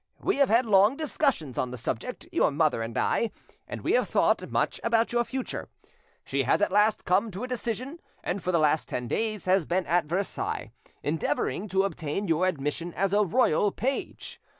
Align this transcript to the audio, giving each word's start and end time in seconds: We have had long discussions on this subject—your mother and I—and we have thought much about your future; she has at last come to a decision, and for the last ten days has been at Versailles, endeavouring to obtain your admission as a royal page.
We 0.19 0.37
have 0.37 0.49
had 0.49 0.65
long 0.65 0.97
discussions 0.97 1.59
on 1.59 1.69
this 1.69 1.81
subject—your 1.81 2.49
mother 2.49 2.81
and 2.81 2.97
I—and 2.97 3.81
we 3.81 3.91
have 3.93 4.09
thought 4.09 4.49
much 4.49 4.81
about 4.83 5.11
your 5.11 5.23
future; 5.23 5.69
she 6.25 6.41
has 6.41 6.59
at 6.59 6.71
last 6.71 7.05
come 7.05 7.29
to 7.29 7.43
a 7.43 7.47
decision, 7.47 7.99
and 8.23 8.41
for 8.41 8.51
the 8.51 8.57
last 8.57 8.89
ten 8.89 9.07
days 9.07 9.45
has 9.45 9.67
been 9.67 9.85
at 9.85 10.05
Versailles, 10.05 10.71
endeavouring 11.03 11.67
to 11.67 11.83
obtain 11.83 12.27
your 12.27 12.47
admission 12.47 12.95
as 12.95 13.13
a 13.13 13.23
royal 13.23 13.71
page. 13.71 14.41